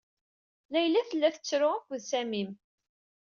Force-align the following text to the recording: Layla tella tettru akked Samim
Layla 0.71 1.01
tella 1.09 1.29
tettru 1.35 1.69
akked 1.75 2.01
Samim 2.09 2.49